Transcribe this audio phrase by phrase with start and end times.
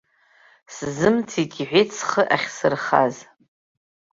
[0.73, 3.15] Сзымцеит, иҳәеит, схы ахьсырхаз!